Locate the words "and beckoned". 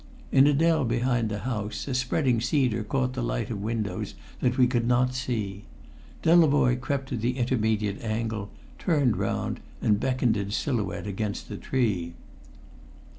9.79-10.37